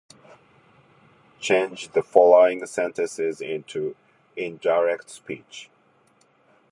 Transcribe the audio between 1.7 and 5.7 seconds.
the following sentences into Indirect Speech.